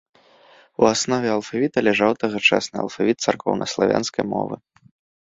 У 0.83 0.87
аснове 0.93 1.29
алфавіта 1.33 1.77
ляжаў 1.89 2.11
тагачасны 2.23 2.77
алфавіт 2.87 3.17
царкоўнаславянскай 3.31 4.23
мовы. 4.35 4.55